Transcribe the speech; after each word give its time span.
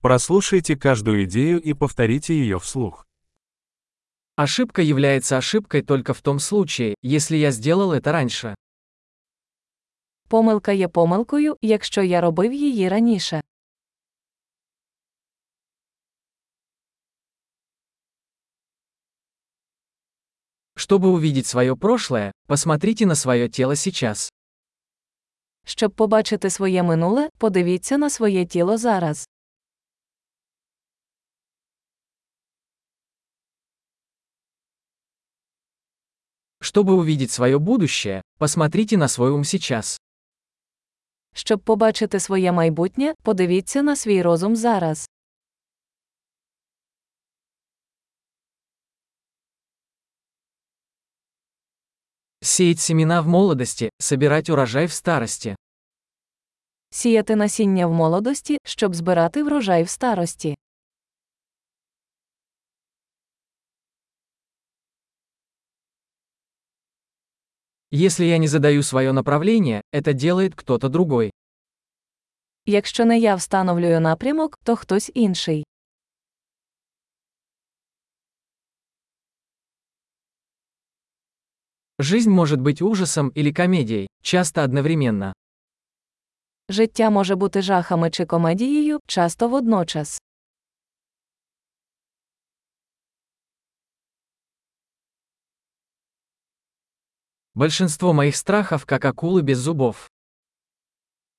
Прослушайте 0.00 0.76
каждую 0.76 1.24
идею 1.24 1.60
и 1.60 1.74
повторите 1.74 2.34
ее 2.34 2.58
вслух. 2.58 3.06
Ошибка 4.36 4.80
является 4.80 5.36
ошибкой 5.36 5.82
только 5.82 6.14
в 6.14 6.22
том 6.22 6.38
случае, 6.38 6.94
если 7.02 7.36
я 7.36 7.50
сделал 7.50 7.92
это 7.92 8.10
раньше. 8.10 8.54
Помилка 10.28 10.72
є 10.72 10.88
помилкою, 10.88 11.56
якщо 11.62 12.02
я 12.02 12.20
робив 12.20 12.52
її 12.52 12.88
раніше. 12.88 13.40
Чтобы 20.76 21.08
увидеть 21.08 21.46
свое 21.46 21.76
прошлое, 21.76 22.32
посмотрите 22.46 23.04
на 23.04 23.14
свое 23.14 23.48
тело 23.48 23.76
сейчас. 23.76 24.32
Щоб 25.66 25.92
побачити 25.92 26.50
своє 26.50 26.82
минуле, 26.82 27.28
подивіться 27.38 27.98
на 27.98 28.10
своє 28.10 28.46
тіло 28.46 28.78
зараз. 28.78 29.28
Чтобы 36.69 36.93
увидеть 36.93 37.31
свое 37.31 37.59
будущее, 37.59 38.21
посмотрите 38.37 38.97
на 38.97 39.07
свой 39.07 39.31
ум 39.31 39.43
сейчас. 39.43 39.99
Щоб 41.33 41.59
побачити 41.59 42.19
своє 42.19 42.51
майбутнє, 42.51 43.13
подивіться 43.23 43.81
на 43.83 43.95
свій 43.95 44.21
розум 44.21 44.55
зараз. 44.55 45.09
Сеять 52.41 52.79
семена 52.79 53.21
в 53.21 53.27
молодости, 53.27 53.89
собирать 53.99 54.49
урожай 54.49 54.85
в 54.85 54.91
старости. 54.91 55.55
Сіяти 56.89 57.35
насіння 57.35 57.87
в 57.87 57.93
молодості, 57.93 58.57
щоб 58.63 58.95
збирати 58.95 59.43
врожай 59.43 59.83
в 59.83 59.89
старості. 59.89 60.55
Если 67.91 68.25
я 68.25 68.37
не 68.37 68.47
задаю 68.47 68.83
свое 68.83 69.11
направление, 69.11 69.81
это 69.91 70.13
делает 70.13 70.55
кто-то 70.55 70.89
другой. 70.89 71.31
Якщо 72.65 73.05
не 73.05 73.19
я 73.19 73.35
встановлюю 73.35 74.01
напрямок, 74.01 74.57
то 74.63 74.75
хтось 74.75 75.11
інший. 75.13 75.65
Жизнь 81.99 82.29
может 82.29 82.59
быть 82.59 82.81
ужасом 82.81 83.29
или 83.29 83.51
комедией, 83.51 84.07
часто 84.21 84.63
одновременно. 84.63 85.33
Життя 86.69 87.09
може 87.09 87.35
бути 87.35 87.61
жахами 87.61 88.09
чи 88.09 88.25
комедією, 88.25 88.99
часто 89.07 89.47
водночас. 89.47 90.21
Большинство 97.53 98.13
моих 98.13 98.35
страхов 98.35 98.85
как 98.85 99.05
акулы 99.05 99.41
без 99.41 99.57
зубов. 99.57 100.09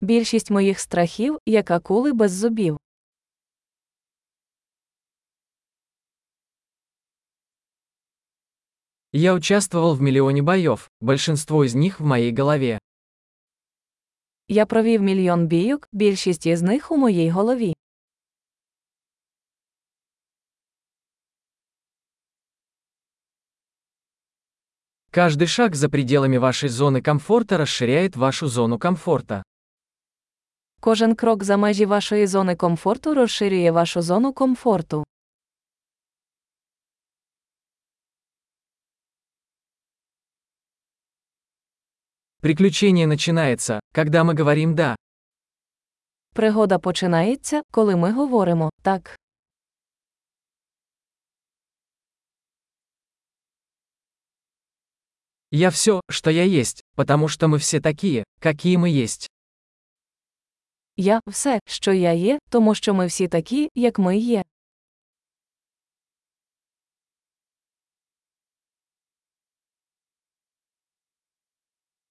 Більшість 0.00 0.50
моїх 0.50 0.80
страхів, 0.80 1.38
як 1.46 1.70
акули 1.70 2.12
без 2.12 2.32
зубів. 2.32 2.78
Я 9.12 9.34
участвовал 9.34 9.94
в 9.94 10.00
миллионе 10.00 10.42
боев, 10.42 10.90
большинство 11.00 11.64
из 11.64 11.74
них 11.74 12.00
в 12.00 12.04
моей 12.04 12.34
голове. 12.34 12.78
Я 14.48 14.66
провів 14.66 15.02
мільйон 15.02 15.46
бійок, 15.46 15.88
більшість 15.92 16.46
із 16.46 16.62
них 16.62 16.90
у 16.90 16.96
моїй 16.96 17.30
голові. 17.30 17.74
Каждый 25.16 25.46
шаг 25.46 25.74
за 25.74 25.88
пределами 25.88 26.38
вашей 26.38 26.68
зоны 26.68 27.02
комфорта 27.02 27.58
расширяет 27.58 28.16
вашу 28.16 28.48
зону 28.48 28.78
комфорта. 28.78 29.42
Кожен 30.80 31.14
крок 31.14 31.44
за 31.44 31.56
межі 31.56 31.86
вашої 31.86 32.26
зони 32.26 32.56
комфорту 32.56 33.14
розширює 33.14 33.70
вашу 33.70 34.02
зону 34.02 34.32
комфорту. 34.32 35.04
Приключение 42.40 43.06
начинается, 43.06 43.78
когда 43.94 44.24
мы 44.24 44.34
говорим 44.34 44.74
«да». 44.74 44.96
Пригода 46.34 46.78
починається, 46.78 47.62
коли 47.70 47.96
ми 47.96 48.12
говоримо 48.12 48.70
так. 48.82 49.15
Я 55.50 55.70
все, 55.70 56.00
что 56.08 56.30
я 56.30 56.44
есть, 56.44 56.82
потому 56.96 57.28
что 57.28 57.46
мы 57.48 57.58
все 57.58 57.80
такие, 57.80 58.24
какие 58.40 58.76
мы 58.76 58.88
есть. 58.88 59.28
Я 60.96 61.20
все, 61.26 61.60
що 61.66 61.92
я 61.92 62.12
є, 62.12 62.38
тому 62.48 62.74
що 62.74 62.94
ми 62.94 63.06
всі 63.06 63.28
такі, 63.28 63.68
як 63.74 63.98
ми 63.98 64.18
є. 64.18 64.42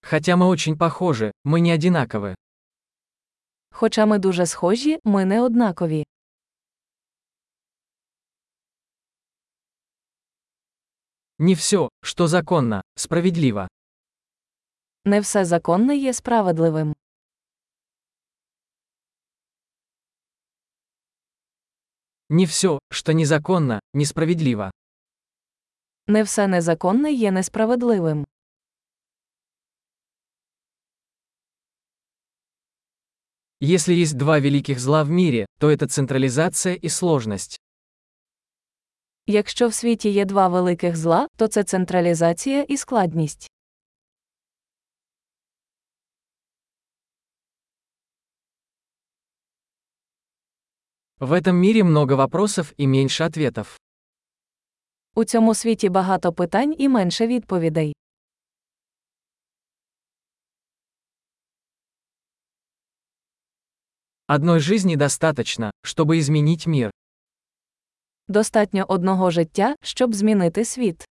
Хотя 0.04 0.36
мы 0.36 0.48
очень 0.48 0.78
похожи, 0.78 1.32
мы 1.44 1.62
не 1.62 1.72
одинаковы. 1.74 2.36
Хоча 3.72 4.06
ми 4.06 4.20
дуже 4.20 4.46
схожі, 4.46 5.00
ми 5.04 5.26
не 5.26 5.42
однакові. 5.42 6.06
Не 11.39 11.55
все, 11.55 11.91
что 12.03 12.27
законно, 12.29 12.83
справедливо. 12.95 13.69
Не 15.05 15.21
все 15.21 15.45
законне 15.45 15.97
є 15.97 16.13
справедливим. 16.13 16.95
Не 22.29 22.47
все, 22.47 22.79
что 22.91 23.13
незаконно, 23.13 23.81
несправедливо. 23.95 24.71
Не 26.07 26.23
все 26.23 26.47
незаконне 26.47 27.13
є 27.13 27.31
несправедливим. 27.31 28.27
Если 33.61 33.95
есть 33.95 34.17
два 34.17 34.39
великих 34.41 34.79
зла 34.81 35.03
в 35.05 35.11
мире, 35.11 35.47
то 35.59 35.71
это 35.71 35.87
централизация 35.89 36.75
и 36.75 36.89
сложность. 36.89 37.59
Якщо 39.28 39.68
в 39.68 39.74
світі 39.74 40.10
є 40.10 40.26
два 40.26 40.48
великих 40.48 40.98
зла, 40.98 41.28
то 41.36 41.48
це 41.48 41.64
централізація 41.64 42.62
і 42.64 42.78
складність. 42.78 43.52
В 51.20 51.34
этом 51.34 51.56
мире 51.56 51.84
много 51.84 52.16
вопросов 52.16 52.74
и 52.80 52.88
меньше 52.88 53.26
ответов. 53.26 53.78
У 55.16 55.24
цьому 55.24 55.56
світі 55.56 55.90
багато 55.90 56.34
питань 56.34 56.76
і 56.78 56.90
менше 56.90 57.28
відповідей. 57.28 57.96
Одной 64.28 64.60
жизни 64.60 64.96
достаточно, 64.96 65.72
чтобы 65.84 66.18
изменить 66.20 66.66
мир. 66.66 66.92
Достатньо 68.28 68.86
одного 68.88 69.32
життя, 69.32 69.76
щоб 69.82 70.14
змінити 70.14 70.66
світ. 70.66 71.06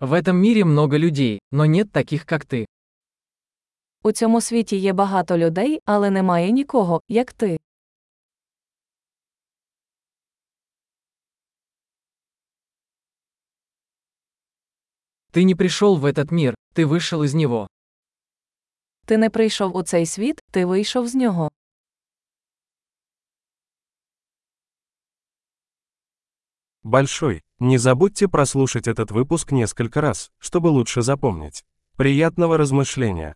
В 0.00 0.12
этом 0.12 0.36
мире 0.36 0.64
много 0.64 0.96
людей, 0.96 1.40
но 1.50 1.66
нет 1.66 1.92
таких, 1.92 2.24
как 2.24 2.44
ты. 2.44 2.66
У 4.02 4.12
цьому 4.12 4.40
світі 4.40 4.76
є 4.76 4.92
багато 4.92 5.38
людей, 5.38 5.80
але 5.84 6.10
немає 6.10 6.50
нікого, 6.50 7.00
як 7.08 7.32
ти. 7.32 7.58
Ты 15.32 15.44
не 15.44 15.54
пришел 15.54 15.96
в 15.96 16.04
этот 16.04 16.30
мир, 16.30 16.54
ты 16.74 16.86
вышел 16.86 17.22
из 17.22 17.34
него. 17.34 17.68
Ти 19.13 19.17
не 19.17 19.29
прийшов 19.29 19.75
у 19.75 19.83
цей 19.83 20.05
світ, 20.05 20.41
ти 20.51 20.65
вийшов 20.65 21.07
з 21.07 21.15
нього. 21.15 21.51
Большой. 26.83 27.41
Не 27.59 27.77
забудьте 27.77 28.27
прослушать 28.27 28.87
этот 28.87 29.11
выпуск 29.11 29.51
несколько 29.51 30.01
раз, 30.01 30.31
чтобы 30.39 30.69
лучше 30.69 31.01
запомнить. 31.01 31.63
Приятного 31.95 32.57
размышления! 32.57 33.35